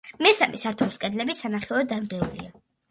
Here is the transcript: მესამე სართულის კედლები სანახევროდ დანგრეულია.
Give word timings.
მესამე 0.27 0.61
სართულის 0.63 0.97
კედლები 1.05 1.39
სანახევროდ 1.43 1.95
დანგრეულია. 1.95 2.55